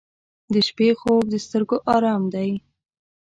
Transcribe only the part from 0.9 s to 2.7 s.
خوب د سترګو آرام دی.